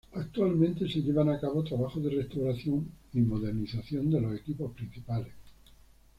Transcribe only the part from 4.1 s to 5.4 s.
los equipos principales.